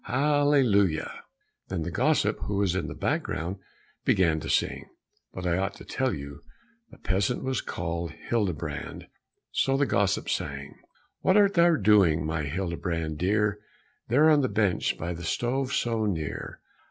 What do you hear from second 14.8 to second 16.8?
by the stove so near?"